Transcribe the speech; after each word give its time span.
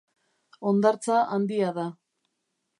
Hondartza 0.69 1.19
handia 1.37 1.71
da. 1.79 1.87